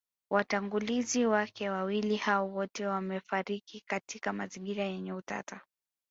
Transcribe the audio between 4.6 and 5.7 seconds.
yenye utata